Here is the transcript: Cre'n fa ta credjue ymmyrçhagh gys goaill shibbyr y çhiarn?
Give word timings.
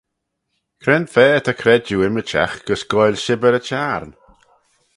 Cre'n 0.81 1.05
fa 1.13 1.25
ta 1.45 1.53
credjue 1.59 2.05
ymmyrçhagh 2.07 2.57
gys 2.65 2.83
goaill 2.91 3.21
shibbyr 3.23 3.57
y 3.59 3.61
çhiarn? 3.67 4.11